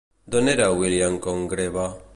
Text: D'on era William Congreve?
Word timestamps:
D'on 0.35 0.47
era 0.53 0.69
William 0.79 1.19
Congreve? 1.27 1.89